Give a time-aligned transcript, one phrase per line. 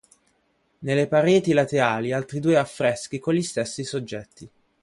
[0.79, 4.49] Nelle pareti laterali altri due affreschi con gli stessi soggetti.